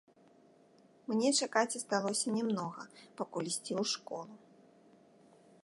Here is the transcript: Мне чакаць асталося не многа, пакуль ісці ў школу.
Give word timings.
Мне 1.11 1.29
чакаць 1.39 1.77
асталося 1.79 2.33
не 2.37 2.43
многа, 2.49 2.87
пакуль 3.21 3.49
ісці 3.53 3.73
ў 3.81 3.83
школу. 3.93 4.33